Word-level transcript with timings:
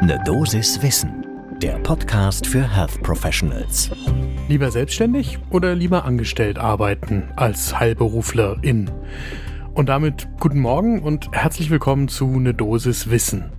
Ne 0.00 0.16
Dosis 0.24 0.80
Wissen, 0.80 1.26
der 1.60 1.76
Podcast 1.80 2.46
für 2.46 2.62
Health 2.62 3.02
Professionals. 3.02 3.90
Lieber 4.46 4.70
selbstständig 4.70 5.40
oder 5.50 5.74
lieber 5.74 6.04
angestellt 6.04 6.56
arbeiten 6.56 7.24
als 7.34 7.80
Heilberuflerin? 7.80 8.88
Und 9.74 9.88
damit 9.88 10.28
guten 10.38 10.60
Morgen 10.60 11.02
und 11.02 11.28
herzlich 11.32 11.68
willkommen 11.70 12.06
zu 12.06 12.28
Ne 12.38 12.54
Dosis 12.54 13.10
Wissen. 13.10 13.50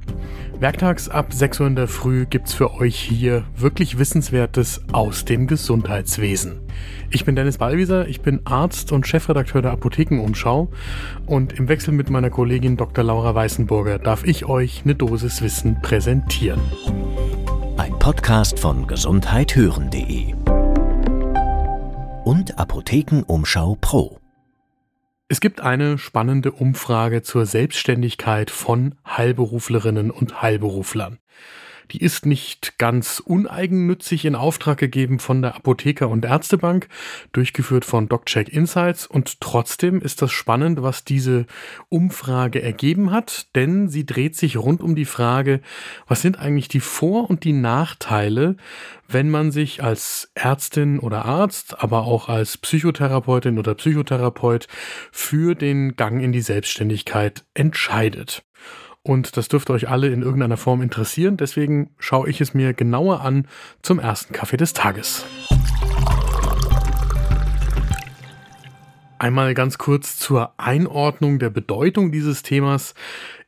Werktags 0.60 1.08
ab 1.08 1.32
6 1.32 1.62
Uhr 1.62 1.68
in 1.68 1.78
der 1.78 1.88
Früh 1.88 2.26
gibt's 2.26 2.54
für 2.54 2.74
euch 2.74 3.00
hier 3.00 3.46
wirklich 3.56 3.98
Wissenswertes 3.98 4.82
aus 4.92 5.24
dem 5.24 5.48
Gesundheitswesen. 5.48 6.60
Ich 7.10 7.24
bin 7.24 7.38
Dennis 7.38 7.58
Ballwieser, 7.58 8.10
ich 8.10 8.20
bin 8.20 8.42
Arzt 8.44 8.92
und 8.92 9.08
Chefredakteur 9.08 9.62
der 9.62 9.72
Apothekenumschau 9.72 10.70
und 11.26 11.54
im 11.54 11.70
Wechsel 11.70 11.94
mit 11.94 12.10
meiner 12.10 12.30
Kollegin 12.30 12.76
Dr. 12.76 13.06
Laura 13.06 13.34
Weißenburger 13.34 14.00
darf 14.00 14.26
ich 14.26 14.48
euch 14.48 14.82
eine 14.84 14.96
Dosis 14.96 15.42
Wissen 15.42 15.82
präsentieren. 15.82 16.60
Ein 17.78 17.98
Podcast 17.98 18.60
von 18.60 18.86
gesundheithören.de 18.86 20.34
und 22.26 22.60
Apothekenumschau 22.60 23.78
Pro. 23.80 24.19
Es 25.32 25.42
gibt 25.42 25.62
eine 25.62 26.00
spannende 26.00 26.52
Umfrage 26.52 27.22
zur 27.22 27.46
Selbstständigkeit 27.46 28.50
von 28.50 28.96
Heilberuflerinnen 29.06 30.10
und 30.10 30.42
Heilberuflern. 30.42 31.20
Die 31.92 32.02
ist 32.02 32.26
nicht 32.26 32.78
ganz 32.78 33.20
uneigennützig 33.20 34.26
in 34.26 34.36
Auftrag 34.36 34.78
gegeben 34.78 35.20
von 35.20 35.42
der 35.42 35.56
Apotheker- 35.56 36.10
und 36.10 36.24
Ärztebank, 36.24 36.88
durchgeführt 37.32 37.84
von 37.84 38.08
DocCheck 38.08 38.50
Insights 38.50 39.08
und 39.08 39.42
trotzdem 39.42 40.00
ist 40.02 40.22
das 40.22 40.32
spannend, 40.32 40.84
was 40.84 41.04
diese 41.04 41.48
Umfrage 41.90 42.62
ergeben 42.62 43.12
hat, 43.12 43.48
denn 43.56 43.90
sie 43.90 44.06
dreht 44.06 44.36
sich 44.36 44.58
rund 44.58 44.82
um 44.82 44.96
die 44.96 45.06
Frage, 45.06 45.62
was 46.08 46.22
sind 46.22 46.38
eigentlich 46.38 46.68
die 46.68 46.80
Vor- 46.80 47.30
und 47.30 47.44
die 47.44 47.54
Nachteile, 47.54 48.56
wenn 49.08 49.30
man 49.30 49.52
sich 49.52 49.84
als 49.84 50.32
Ärztin 50.36 51.00
oder 51.00 51.26
Arzt, 51.26 51.82
aber 51.82 52.04
auch 52.04 52.30
als 52.30 52.58
Psychotherapeutin 52.58 53.58
oder 53.58 53.74
Psychotherapeut 53.74 54.68
für 55.12 55.56
den 55.56 55.96
Gang 55.96 56.22
in 56.22 56.32
die 56.32 56.42
Selbstständigkeit 56.42 57.46
entscheidet. 57.56 58.44
Und 59.04 59.38
das 59.38 59.48
dürfte 59.48 59.74
euch 59.74 59.90
alle 59.90 60.08
in 60.10 60.22
irgendeiner 60.22 60.58
Form 60.58 60.82
interessieren. 60.82 61.38
Deswegen 61.38 61.92
schaue 62.00 62.30
ich 62.30 62.42
es 62.42 62.54
mir 62.54 62.74
genauer 62.74 63.22
an 63.22 63.48
zum 63.82 64.00
ersten 64.00 64.34
Kaffee 64.34 64.58
des 64.58 64.74
Tages. 64.74 65.26
Einmal 69.22 69.54
ganz 69.54 69.78
kurz 69.78 70.18
zur 70.18 70.54
Einordnung 70.58 71.40
der 71.40 71.50
Bedeutung 71.50 72.14
dieses 72.14 72.42
Themas. 72.42 72.94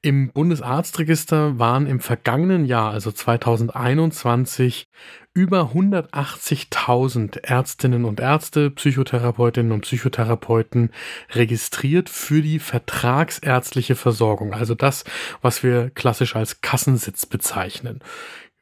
Im 0.02 0.33
Bundesarztregister 0.33 1.59
waren 1.59 1.88
im 1.88 2.02
vergangenen 2.02 2.65
Jahr, 2.65 2.91
also 2.91 3.09
2021, 3.09 4.89
über 5.33 5.71
180.000 5.73 7.43
Ärztinnen 7.43 8.03
und 8.05 8.19
Ärzte, 8.19 8.69
Psychotherapeutinnen 8.69 9.71
und 9.71 9.81
Psychotherapeuten 9.81 10.91
registriert 11.31 12.09
für 12.09 12.41
die 12.41 12.59
vertragsärztliche 12.59 13.95
Versorgung, 13.95 14.53
also 14.53 14.75
das, 14.75 15.05
was 15.41 15.63
wir 15.63 15.89
klassisch 15.91 16.35
als 16.35 16.61
Kassensitz 16.61 17.25
bezeichnen. 17.25 17.99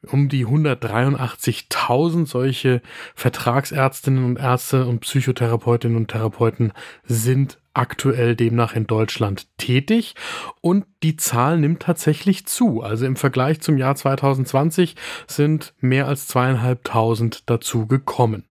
Um 0.06 0.28
die 0.28 0.46
183.000 0.46 2.26
solche 2.26 2.80
Vertragsärztinnen 3.14 4.24
und 4.24 4.38
Ärzte 4.38 4.86
und 4.86 5.00
Psychotherapeutinnen 5.00 5.96
und 5.96 6.08
Therapeuten 6.08 6.72
sind 7.04 7.59
aktuell 7.74 8.36
demnach 8.36 8.74
in 8.74 8.86
Deutschland 8.86 9.46
tätig 9.58 10.14
und 10.60 10.86
die 11.02 11.16
Zahl 11.16 11.58
nimmt 11.58 11.82
tatsächlich 11.82 12.46
zu. 12.46 12.82
Also 12.82 13.06
im 13.06 13.16
Vergleich 13.16 13.60
zum 13.60 13.78
Jahr 13.78 13.94
2020 13.94 14.96
sind 15.26 15.74
mehr 15.78 16.06
als 16.06 16.26
zweieinhalbtausend 16.26 17.48
dazu 17.48 17.86
gekommen. 17.86 18.46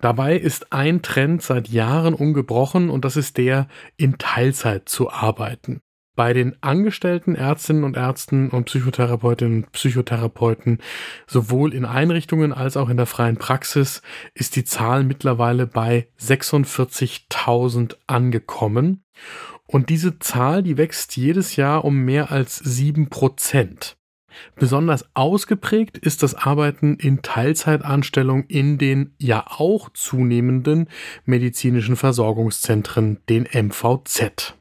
Dabei 0.00 0.36
ist 0.36 0.72
ein 0.72 1.02
Trend 1.02 1.42
seit 1.42 1.68
Jahren 1.68 2.14
ungebrochen 2.14 2.90
und 2.90 3.04
das 3.04 3.16
ist 3.16 3.38
der, 3.38 3.68
in 3.96 4.18
Teilzeit 4.18 4.88
zu 4.88 5.10
arbeiten. 5.10 5.80
Bei 6.16 6.32
den 6.32 6.56
angestellten 6.62 7.34
Ärztinnen 7.34 7.82
und 7.82 7.96
Ärzten 7.96 8.50
und 8.50 8.66
Psychotherapeutinnen 8.66 9.64
und 9.64 9.72
Psychotherapeuten 9.72 10.78
sowohl 11.26 11.74
in 11.74 11.84
Einrichtungen 11.84 12.52
als 12.52 12.76
auch 12.76 12.88
in 12.88 12.96
der 12.96 13.06
freien 13.06 13.36
Praxis 13.36 14.00
ist 14.32 14.54
die 14.54 14.64
Zahl 14.64 15.02
mittlerweile 15.02 15.66
bei 15.66 16.06
46.000 16.20 17.96
angekommen. 18.06 19.02
Und 19.66 19.88
diese 19.88 20.20
Zahl, 20.20 20.62
die 20.62 20.76
wächst 20.76 21.16
jedes 21.16 21.56
Jahr 21.56 21.84
um 21.84 22.04
mehr 22.04 22.30
als 22.30 22.58
sieben 22.58 23.08
Prozent. 23.08 23.96
Besonders 24.56 25.04
ausgeprägt 25.14 25.98
ist 25.98 26.22
das 26.22 26.34
Arbeiten 26.34 26.96
in 26.96 27.22
Teilzeitanstellung 27.22 28.44
in 28.44 28.78
den 28.78 29.14
ja 29.18 29.44
auch 29.48 29.90
zunehmenden 29.90 30.88
medizinischen 31.24 31.96
Versorgungszentren, 31.96 33.18
den 33.28 33.48
MVZ. 33.52 34.54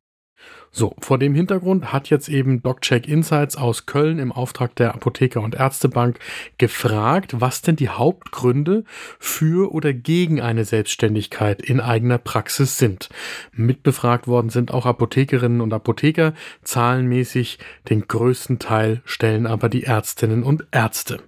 So, 0.75 0.95
vor 0.97 1.19
dem 1.19 1.35
Hintergrund 1.35 1.93
hat 1.93 2.09
jetzt 2.09 2.29
eben 2.29 2.63
DocCheck 2.63 3.07
Insights 3.07 3.55
aus 3.55 3.85
Köln 3.85 4.17
im 4.17 4.31
Auftrag 4.31 4.75
der 4.75 4.95
Apotheker 4.95 5.41
und 5.41 5.53
Ärztebank 5.53 6.17
gefragt, 6.57 7.39
was 7.39 7.61
denn 7.61 7.75
die 7.75 7.89
Hauptgründe 7.89 8.83
für 9.19 9.71
oder 9.71 9.93
gegen 9.93 10.41
eine 10.41 10.65
Selbstständigkeit 10.65 11.61
in 11.61 11.79
eigener 11.79 12.17
Praxis 12.17 12.79
sind. 12.79 13.09
Mitbefragt 13.51 14.27
worden 14.27 14.49
sind 14.49 14.73
auch 14.73 14.87
Apothekerinnen 14.87 15.61
und 15.61 15.71
Apotheker, 15.73 16.33
zahlenmäßig 16.63 17.59
den 17.89 18.07
größten 18.07 18.57
Teil 18.57 19.03
stellen 19.05 19.45
aber 19.45 19.69
die 19.69 19.83
Ärztinnen 19.83 20.41
und 20.41 20.65
Ärzte. 20.71 21.21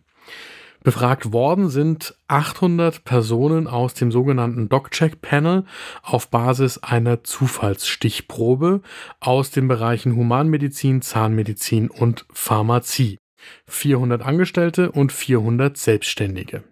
Befragt 0.86 1.34
worden 1.34 1.70
sind 1.70 2.14
800 2.28 3.04
Personen 3.06 3.66
aus 3.66 3.96
dem 3.96 4.12
sogenannten 4.12 4.70
DocCheck-Panel 4.70 5.66
auf 6.04 6.30
Basis 6.30 6.78
einer 6.78 7.24
Zufallsstichprobe 7.24 8.82
aus 9.20 9.50
den 9.50 9.68
Bereichen 9.68 10.16
Humanmedizin, 10.16 11.02
Zahnmedizin 11.02 11.90
und 11.90 12.28
Pharmazie. 12.32 13.18
400 13.66 14.22
Angestellte 14.22 14.92
und 14.92 15.12
400 15.12 15.76
Selbstständige. 15.76 16.64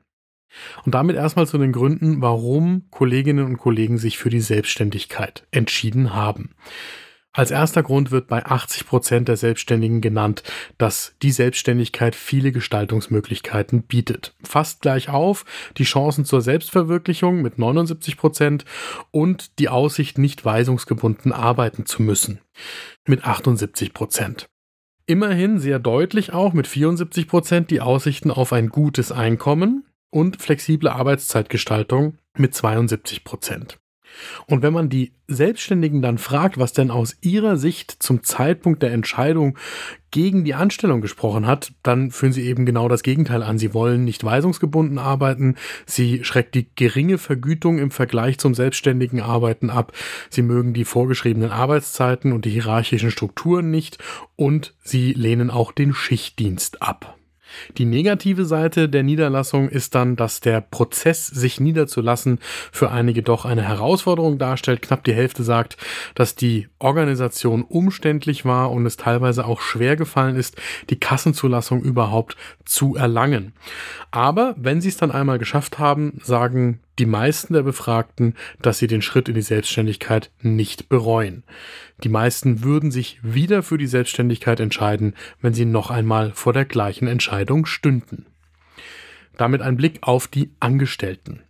Und 0.86 0.94
damit 0.94 1.16
erstmal 1.16 1.48
zu 1.48 1.58
den 1.58 1.72
Gründen, 1.72 2.22
warum 2.22 2.84
Kolleginnen 2.92 3.46
und 3.46 3.58
Kollegen 3.58 3.98
sich 3.98 4.20
für 4.20 4.30
die 4.30 4.42
Selbstständigkeit 4.42 5.48
entschieden 5.50 6.14
haben. 6.14 6.52
Als 7.36 7.50
erster 7.50 7.82
Grund 7.82 8.12
wird 8.12 8.28
bei 8.28 8.46
80 8.46 8.86
Prozent 8.86 9.28
der 9.28 9.38
Selbstständigen 9.38 10.02
genannt, 10.02 10.44
dass 10.78 11.16
die 11.24 11.32
Selbstständigkeit 11.32 12.14
viele 12.16 12.52
Gestaltungsmöglichkeiten 12.52 13.82
bietet. 13.82 14.36
Fast 14.44 14.82
gleich 14.82 15.10
auf 15.10 15.44
die 15.78 15.84
Chancen 15.84 16.26
zur 16.26 16.42
Selbstverwirklichung 16.42 17.42
mit 17.42 17.58
79 17.58 18.18
Prozent 18.18 18.66
und 19.10 19.58
die 19.58 19.70
Aussicht, 19.70 20.20
nicht 20.20 20.46
weisungsgebunden 20.46 21.32
arbeiten 21.32 21.88
zu 21.88 22.04
müssen 22.04 22.40
mit 23.08 23.26
78 23.26 23.96
Prozent. 23.96 24.46
Immerhin 25.08 25.58
sehr 25.58 25.80
deutlich 25.80 26.34
auch 26.34 26.54
mit 26.54 26.68
74 26.68 27.28
Prozent 27.28 27.72
die 27.72 27.82
Aussichten 27.82 28.30
auf 28.30 28.54
ein 28.54 28.70
gutes 28.70 29.12
Einkommen 29.12 29.86
und 30.12 30.40
flexible 30.40 30.90
Arbeitszeitgestaltung 30.90 32.20
mit 32.38 32.54
72 32.54 33.24
Prozent. 33.24 33.80
Und 34.48 34.62
wenn 34.62 34.74
man 34.74 34.90
die 34.90 35.14
Selbstständigen 35.28 36.02
dann 36.02 36.18
fragt, 36.18 36.58
was 36.58 36.74
denn 36.74 36.92
aus 36.92 37.16
ihrer 37.22 37.58
Sicht 37.58 37.92
zum 37.92 38.24
Zeitpunkt 38.24 38.84
der 38.84 38.92
Entscheidung 38.92 39.58
gegen 40.12 40.44
die 40.44 40.54
Anstellung 40.54 41.02
gesprochen 41.02 41.48
hat, 41.48 41.74
dann 41.82 42.12
führen 42.12 42.34
sie 42.34 42.44
eben 42.44 42.66
genau 42.66 42.88
das 42.88 43.04
Gegenteil 43.04 43.42
an. 43.42 43.58
Sie 43.58 43.74
wollen 43.74 44.04
nicht 44.04 44.24
weisungsgebunden 44.24 45.00
arbeiten, 45.00 45.56
sie 45.86 46.24
schreckt 46.24 46.54
die 46.56 46.68
geringe 46.76 47.18
Vergütung 47.18 47.80
im 47.80 47.90
Vergleich 47.90 48.38
zum 48.38 48.54
selbstständigen 48.54 49.22
Arbeiten 49.22 49.70
ab, 49.70 49.94
sie 50.30 50.44
mögen 50.44 50.74
die 50.74 50.86
vorgeschriebenen 50.86 51.52
Arbeitszeiten 51.52 52.32
und 52.32 52.46
die 52.46 52.52
hierarchischen 52.52 53.12
Strukturen 53.12 53.72
nicht 53.72 53.98
und 54.36 54.76
sie 54.84 55.14
lehnen 55.14 55.50
auch 55.50 55.72
den 55.72 55.94
Schichtdienst 55.94 56.82
ab. 56.82 57.18
Die 57.78 57.86
negative 57.86 58.46
Seite 58.46 58.90
der 58.90 59.04
Niederlassung 59.04 59.70
ist 59.70 59.96
dann, 59.96 60.16
dass 60.16 60.40
der 60.40 60.62
Prozess, 60.62 61.28
sich 61.28 61.60
niederzulassen, 61.60 62.40
für 62.72 62.92
einige 62.92 63.24
doch 63.24 63.46
eine 63.46 63.64
Herausforderung 63.64 64.38
darstellt. 64.38 64.82
Knapp 64.82 65.04
die 65.04 65.14
Hälfte 65.14 65.44
sagt, 65.44 65.78
dass 66.16 66.36
die 66.36 66.68
Organisation 66.80 67.64
umständlich 67.64 68.46
war 68.46 68.72
und 68.72 68.86
es 68.86 68.98
teilweise 68.98 69.46
auch 69.46 69.62
schwer 69.62 69.96
gefallen 69.96 70.36
ist, 70.36 70.62
die 70.90 71.00
Kassenzulassung 71.00 71.82
überhaupt 71.82 72.36
zu 72.66 72.96
erlangen. 72.96 73.54
Aber 74.12 74.56
wenn 74.58 74.82
sie 74.82 74.90
es 74.90 74.98
dann 74.98 75.12
einmal 75.12 75.40
geschafft 75.40 75.80
haben, 75.80 76.20
sagen 76.24 76.80
die 77.00 77.06
meisten 77.06 77.54
der 77.54 77.64
Befragten, 77.64 78.36
dass 78.62 78.78
sie 78.78 78.88
den 78.88 79.02
Schritt 79.02 79.30
in 79.30 79.36
die 79.36 79.42
Selbstständigkeit 79.42 80.32
nicht 80.42 80.90
bereuen. 80.90 81.44
Die 82.04 82.10
meisten 82.10 82.64
würden 82.64 82.92
sich 82.92 83.20
wieder 83.24 83.64
für 83.64 83.78
die 83.78 83.88
Selbstständigkeit 83.88 84.60
entscheiden, 84.60 85.16
wenn 85.42 85.54
sie 85.54 85.66
noch 85.66 85.90
einmal 85.90 86.32
vor 86.34 86.54
der 86.54 86.66
gleichen 86.66 87.08
Entscheidung 87.08 87.66
stünden. 87.66 88.26
Damit 89.38 89.62
ein 89.62 89.78
Blick 89.78 90.00
auf 90.02 90.28
die 90.28 90.52
Angestellten. 90.60 91.42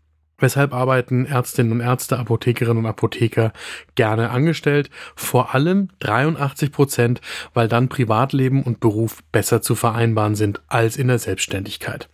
Weshalb 0.44 0.74
arbeiten 0.74 1.26
Ärztinnen 1.26 1.72
und 1.72 1.80
Ärzte, 1.80 2.20
Apothekerinnen 2.20 2.80
und 2.80 2.86
Apotheker 2.86 3.54
gerne 3.96 4.30
angestellt? 4.30 4.90
Vor 5.16 5.56
allem 5.56 5.88
83 6.00 6.70
Prozent, 6.70 7.22
weil 7.54 7.70
dann 7.70 7.88
Privatleben 7.88 8.62
und 8.62 8.82
Beruf 8.82 9.24
besser 9.32 9.62
zu 9.62 9.74
vereinbaren 9.74 10.36
sind 10.36 10.62
als 10.68 10.98
in 10.98 11.08
der 11.08 11.20
Selbstständigkeit. 11.20 12.10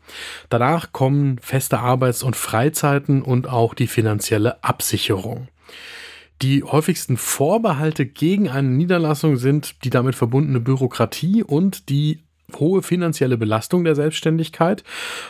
Danach 0.49 0.93
kommen 0.93 1.39
feste 1.39 1.79
Arbeits- 1.79 2.21
und 2.21 2.35
Freizeiten 2.35 3.23
und 3.23 3.49
auch 3.49 3.73
die 3.73 3.87
finanzielle 3.87 4.63
Absicherung. 4.63 5.47
Die 6.43 6.61
häufigsten 6.61 7.17
Vorbehalte 7.17 8.05
gegen 8.05 8.47
eine 8.47 8.69
Niederlassung 8.69 9.37
sind 9.37 9.83
die 9.83 9.89
damit 9.89 10.13
verbundene 10.13 10.59
Bürokratie 10.59 11.41
und 11.41 11.89
die 11.89 12.19
hohe 12.57 12.81
finanzielle 12.81 13.37
Belastung 13.37 13.83
der 13.83 13.95
Selbstständigkeit 13.95 14.83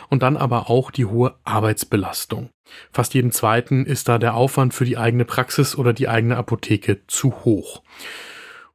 und 0.08 0.22
dann 0.22 0.36
aber 0.36 0.70
auch 0.70 0.90
die 0.90 1.06
hohe 1.06 1.34
Arbeitsbelastung. 1.44 2.50
Fast 2.92 3.14
jeden 3.14 3.32
zweiten 3.32 3.84
ist 3.84 4.08
da 4.08 4.18
der 4.18 4.34
Aufwand 4.34 4.74
für 4.74 4.84
die 4.84 4.98
eigene 4.98 5.24
Praxis 5.24 5.76
oder 5.76 5.92
die 5.92 6.08
eigene 6.08 6.36
Apotheke 6.36 7.00
zu 7.06 7.44
hoch. 7.44 7.82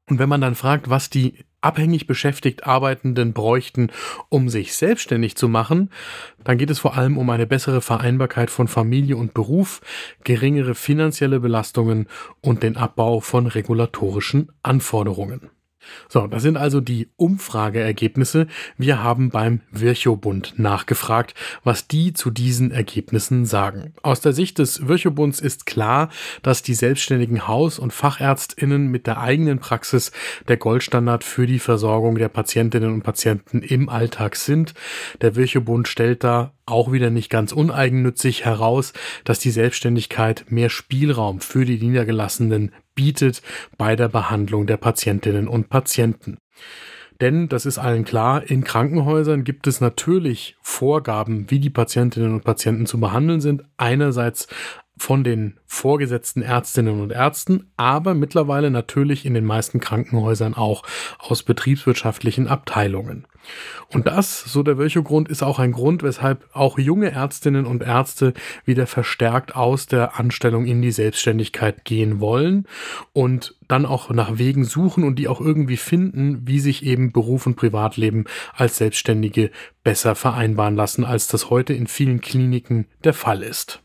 Und 0.08 0.20
wenn 0.20 0.30
man 0.30 0.42
dann 0.42 0.56
fragt, 0.56 0.90
was 0.90 1.10
die 1.10 1.46
abhängig 1.62 2.06
beschäftigt 2.06 2.68
Arbeitenden 2.68 3.34
bräuchten, 3.34 3.90
um 4.30 4.50
sich 4.50 4.76
selbstständig 4.76 5.36
zu 5.36 5.50
machen, 5.50 5.90
dann 6.44 6.60
geht 6.60 6.70
es 6.70 6.78
vor 6.78 6.96
allem 6.96 7.18
um 7.18 7.28
eine 7.32 7.48
bessere 7.48 7.82
Vereinbarkeit 7.82 8.52
von 8.52 8.68
Familie 8.68 9.18
und 9.18 9.34
Beruf, 9.34 9.82
geringere 10.24 10.76
finanzielle 10.76 11.40
Belastungen 11.40 12.08
und 12.42 12.62
den 12.62 12.78
Abbau 12.78 13.20
von 13.20 13.48
regulatorischen 13.48 14.52
Anforderungen. 14.62 15.50
So, 16.10 16.28
das 16.28 16.44
sind 16.44 16.58
also 16.58 16.82
die 16.82 17.10
Umfrageergebnisse. 17.18 18.48
Wir 18.78 19.04
haben 19.04 19.30
beim 19.30 19.62
Virchow-Bund 19.72 20.56
nachgefragt, 20.58 21.34
was 21.64 21.88
die 21.88 22.14
zu 22.14 22.32
diesen 22.32 22.72
Ergebnissen 22.72 23.46
sagen. 23.46 23.94
Aus 24.02 24.22
der 24.22 24.34
Sicht 24.34 24.60
des 24.60 24.88
Virchow-Bunds 24.88 25.40
ist 25.40 25.66
klar, 25.66 26.10
dass 26.42 26.64
die 26.64 26.74
selbstständigen 26.74 27.48
Haus- 27.48 27.80
und 27.80 27.94
Fachärztinnen 27.94 28.88
mit 28.88 29.08
der 29.08 29.20
eigenen 29.20 29.60
Praxis 29.60 30.12
der 30.48 30.58
Goldstandard 30.58 31.24
für 31.24 31.48
die 31.48 31.60
Versorgung 31.60 32.16
der 32.16 32.30
Patientinnen 32.30 32.94
und 32.94 33.04
Patienten 33.04 33.62
im 33.62 33.90
Alltag 33.90 34.36
sind. 34.36 34.74
Der 35.22 35.36
Virchow-Bund 35.36 35.88
stellt 35.88 36.24
da 36.24 36.54
auch 36.66 36.92
wieder 36.92 37.10
nicht 37.10 37.30
ganz 37.30 37.52
uneigennützig 37.52 38.46
heraus, 38.46 38.94
dass 39.24 39.40
die 39.40 39.52
Selbstständigkeit 39.52 40.46
mehr 40.50 40.70
Spielraum 40.70 41.40
für 41.40 41.66
die 41.66 41.78
Niedergelassenen 41.78 42.72
bietet 42.96 43.42
bei 43.78 43.96
der 43.96 44.08
Behandlung 44.08 44.66
der 44.66 44.78
Patientinnen 44.78 45.48
und 45.48 45.70
Patienten. 45.70 46.38
Denn, 47.22 47.48
das 47.48 47.66
ist 47.66 47.78
allen 47.78 48.04
klar, 48.04 48.50
in 48.50 48.64
Krankenhäusern 48.64 49.44
gibt 49.46 49.68
es 49.68 49.80
natürlich 49.80 50.58
Vorgaben, 50.62 51.50
wie 51.50 51.60
die 51.60 51.70
Patientinnen 51.70 52.34
und 52.34 52.44
Patienten 52.44 52.86
zu 52.88 53.00
behandeln 53.00 53.40
sind. 53.40 53.64
Einerseits 53.78 54.48
von 54.98 55.24
den 55.24 55.58
vorgesetzten 55.66 56.42
Ärztinnen 56.42 57.02
und 57.02 57.12
Ärzten, 57.12 57.68
aber 57.78 58.14
mittlerweile 58.14 58.72
natürlich 58.72 59.26
in 59.26 59.34
den 59.34 59.46
meisten 59.46 59.80
Krankenhäusern 59.80 60.54
auch 60.54 60.84
aus 61.20 61.44
betriebswirtschaftlichen 61.44 62.48
Abteilungen. 62.48 63.26
Und 63.90 64.08
das, 64.08 64.42
so 64.42 64.64
der 64.64 64.78
Virchow-Grund, 64.78 65.30
ist 65.30 65.44
auch 65.44 65.60
ein 65.60 65.72
Grund, 65.72 66.02
weshalb 66.04 66.48
auch 66.54 66.80
junge 66.80 67.12
Ärztinnen 67.12 67.66
und 67.66 67.84
Ärzte 67.84 68.34
wieder 68.66 68.88
verstärkt 68.88 69.56
aus 69.56 69.86
der 69.86 70.20
Anstellung 70.20 70.66
in 70.66 70.82
die 70.82 70.92
Selbstständigkeit 70.92 71.86
gehen 71.86 72.20
wollen 72.20 72.66
und 73.14 73.56
dann 73.68 73.86
auch 73.86 74.10
nach 74.10 74.38
Wegen 74.38 74.64
suchen 74.64 75.04
und 75.04 75.18
die 75.18 75.28
auch 75.28 75.42
irgendwie 75.42 75.78
finden, 75.78 76.48
wie 76.48 76.60
sich 76.60 76.86
eben 76.86 77.12
Beruf 77.12 77.46
und 77.46 77.56
Privatleben 77.56 78.26
als 78.54 78.78
Selbstständige 78.78 79.52
besser 79.84 80.16
vereinbaren 80.16 80.76
lassen, 80.76 81.06
als 81.06 81.28
das 81.28 81.50
heute 81.50 81.74
in 81.74 81.88
vielen 81.88 82.22
Kliniken 82.22 82.88
der 83.04 83.14
Fall 83.14 83.44
ist. 83.44 83.82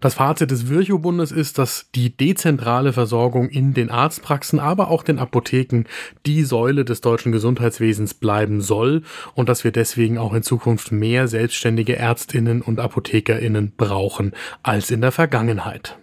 Das 0.00 0.14
Fazit 0.14 0.50
des 0.50 0.68
Virchow-Bundes 0.68 1.30
ist, 1.30 1.58
dass 1.58 1.90
die 1.94 2.16
dezentrale 2.16 2.94
Versorgung 2.94 3.50
in 3.50 3.74
den 3.74 3.90
Arztpraxen, 3.90 4.58
aber 4.58 4.88
auch 4.88 5.02
den 5.02 5.18
Apotheken 5.18 5.84
die 6.24 6.42
Säule 6.42 6.86
des 6.86 7.02
deutschen 7.02 7.32
Gesundheitswesens 7.32 8.14
bleiben 8.14 8.62
soll 8.62 9.02
und 9.34 9.50
dass 9.50 9.62
wir 9.62 9.72
deswegen 9.72 10.16
auch 10.16 10.32
in 10.32 10.42
Zukunft 10.42 10.90
mehr 10.90 11.28
selbstständige 11.28 11.96
Ärztinnen 11.96 12.62
und 12.62 12.80
Apothekerinnen 12.80 13.74
brauchen 13.76 14.32
als 14.62 14.90
in 14.90 15.02
der 15.02 15.12
Vergangenheit. 15.12 15.99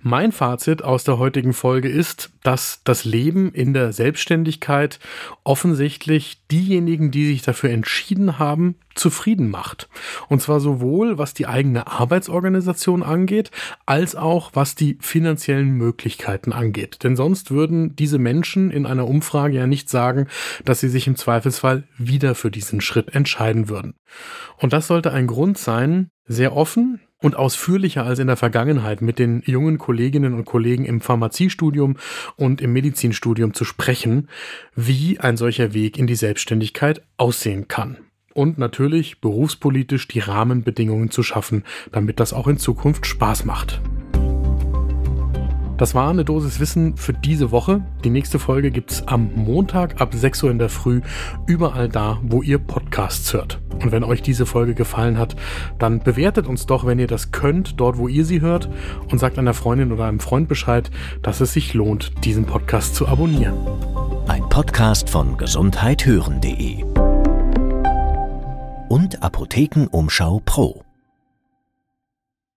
Mein 0.00 0.32
Fazit 0.32 0.82
aus 0.82 1.04
der 1.04 1.18
heutigen 1.18 1.52
Folge 1.52 1.88
ist, 1.88 2.30
dass 2.42 2.80
das 2.84 3.04
Leben 3.04 3.52
in 3.52 3.72
der 3.72 3.92
Selbstständigkeit 3.92 4.98
offensichtlich 5.44 6.46
diejenigen, 6.50 7.10
die 7.10 7.26
sich 7.26 7.42
dafür 7.42 7.70
entschieden 7.70 8.38
haben, 8.38 8.76
zufrieden 8.94 9.50
macht. 9.50 9.88
Und 10.28 10.42
zwar 10.42 10.60
sowohl 10.60 11.18
was 11.18 11.34
die 11.34 11.46
eigene 11.46 11.86
Arbeitsorganisation 11.86 13.02
angeht, 13.02 13.50
als 13.86 14.16
auch 14.16 14.50
was 14.54 14.74
die 14.74 14.98
finanziellen 15.00 15.70
Möglichkeiten 15.70 16.52
angeht. 16.52 17.02
Denn 17.02 17.16
sonst 17.16 17.50
würden 17.50 17.96
diese 17.96 18.18
Menschen 18.18 18.70
in 18.70 18.86
einer 18.86 19.08
Umfrage 19.08 19.56
ja 19.56 19.66
nicht 19.66 19.88
sagen, 19.88 20.28
dass 20.64 20.80
sie 20.80 20.88
sich 20.88 21.06
im 21.06 21.16
Zweifelsfall 21.16 21.84
wieder 21.96 22.34
für 22.34 22.50
diesen 22.50 22.80
Schritt 22.80 23.14
entscheiden 23.14 23.68
würden. 23.68 23.94
Und 24.58 24.72
das 24.72 24.86
sollte 24.86 25.12
ein 25.12 25.26
Grund 25.26 25.58
sein, 25.58 26.10
sehr 26.26 26.56
offen, 26.56 27.00
und 27.22 27.36
ausführlicher 27.36 28.04
als 28.04 28.18
in 28.18 28.26
der 28.26 28.36
Vergangenheit 28.36 29.00
mit 29.00 29.18
den 29.18 29.42
jungen 29.46 29.78
Kolleginnen 29.78 30.34
und 30.34 30.44
Kollegen 30.44 30.84
im 30.84 31.00
Pharmaziestudium 31.00 31.96
und 32.36 32.60
im 32.60 32.72
Medizinstudium 32.72 33.54
zu 33.54 33.64
sprechen, 33.64 34.28
wie 34.74 35.18
ein 35.20 35.36
solcher 35.36 35.72
Weg 35.72 35.98
in 35.98 36.06
die 36.06 36.16
Selbstständigkeit 36.16 37.02
aussehen 37.16 37.68
kann. 37.68 37.98
Und 38.34 38.58
natürlich 38.58 39.20
berufspolitisch 39.20 40.08
die 40.08 40.20
Rahmenbedingungen 40.20 41.10
zu 41.10 41.22
schaffen, 41.22 41.64
damit 41.92 42.18
das 42.18 42.32
auch 42.32 42.48
in 42.48 42.56
Zukunft 42.56 43.06
Spaß 43.06 43.44
macht. 43.44 43.80
Das 45.82 45.96
war 45.96 46.10
eine 46.10 46.24
Dosis 46.24 46.60
Wissen 46.60 46.96
für 46.96 47.12
diese 47.12 47.50
Woche. 47.50 47.82
Die 48.04 48.10
nächste 48.10 48.38
Folge 48.38 48.70
gibt 48.70 48.92
es 48.92 49.08
am 49.08 49.32
Montag 49.34 50.00
ab 50.00 50.14
6 50.14 50.44
Uhr 50.44 50.52
in 50.52 50.60
der 50.60 50.68
Früh 50.68 51.00
überall 51.48 51.88
da, 51.88 52.20
wo 52.22 52.40
ihr 52.40 52.60
Podcasts 52.60 53.32
hört. 53.32 53.60
Und 53.82 53.90
wenn 53.90 54.04
euch 54.04 54.22
diese 54.22 54.46
Folge 54.46 54.74
gefallen 54.74 55.18
hat, 55.18 55.34
dann 55.80 55.98
bewertet 55.98 56.46
uns 56.46 56.66
doch, 56.66 56.86
wenn 56.86 57.00
ihr 57.00 57.08
das 57.08 57.32
könnt, 57.32 57.80
dort, 57.80 57.98
wo 57.98 58.06
ihr 58.06 58.24
sie 58.24 58.40
hört 58.40 58.68
und 59.10 59.18
sagt 59.18 59.40
einer 59.40 59.54
Freundin 59.54 59.90
oder 59.90 60.04
einem 60.04 60.20
Freund 60.20 60.46
Bescheid, 60.46 60.88
dass 61.20 61.40
es 61.40 61.52
sich 61.52 61.74
lohnt, 61.74 62.12
diesen 62.24 62.44
Podcast 62.44 62.94
zu 62.94 63.08
abonnieren. 63.08 63.56
Ein 64.28 64.48
Podcast 64.50 65.10
von 65.10 65.36
gesundheithören.de 65.36 66.84
und 68.88 69.20
Apothekenumschau 69.20 70.42
Pro. 70.44 70.84